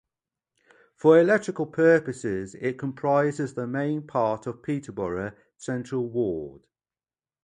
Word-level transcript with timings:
For 0.95 1.19
electoral 1.19 1.67
purposes 1.67 2.55
it 2.55 2.79
comprises 2.79 3.53
the 3.53 3.67
main 3.67 4.07
part 4.07 4.47
of 4.47 4.63
Peterborough 4.63 5.33
Central 5.59 6.09
ward. 6.09 6.63